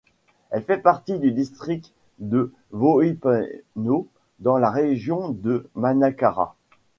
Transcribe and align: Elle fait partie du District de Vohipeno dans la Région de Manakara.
Elle 0.49 0.63
fait 0.63 0.79
partie 0.79 1.19
du 1.19 1.31
District 1.31 1.93
de 2.17 2.51
Vohipeno 2.71 4.07
dans 4.39 4.57
la 4.57 4.71
Région 4.71 5.29
de 5.29 5.69
Manakara. 5.75 6.55